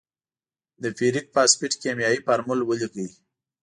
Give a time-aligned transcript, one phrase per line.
[0.83, 3.07] د فیریک فاسفیټ کیمیاوي فورمول ولیکئ.